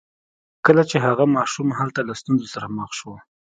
کله 0.65 0.83
چې 0.89 0.97
هغه 1.05 1.25
ماشوم 1.35 1.67
هلته 1.79 1.99
له 2.07 2.13
ستونزو 2.21 2.45
سره 2.53 2.67
مخ 2.77 2.89
شو 2.99 3.13